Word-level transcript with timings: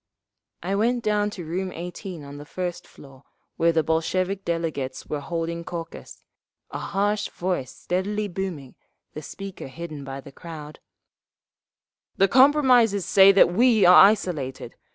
I 0.63 0.73
went 0.73 1.03
down 1.03 1.29
to 1.29 1.45
room 1.45 1.71
18 1.71 2.23
on 2.23 2.37
the 2.37 2.43
first 2.43 2.87
floor 2.87 3.23
where 3.57 3.71
the 3.71 3.83
Bolshevik 3.83 4.43
delegates 4.43 5.05
were 5.05 5.19
holding 5.19 5.63
caucus, 5.63 6.23
a 6.71 6.79
harsh 6.79 7.29
voice 7.29 7.69
steadily 7.71 8.27
booming, 8.27 8.73
the 9.13 9.21
speaker 9.21 9.67
hidden 9.67 10.03
by 10.03 10.19
the 10.19 10.31
crowd: 10.31 10.79
"The 12.17 12.27
compromisers 12.27 13.05
say 13.05 13.31
that 13.33 13.53
we 13.53 13.85
are 13.85 14.05
isolated. 14.05 14.73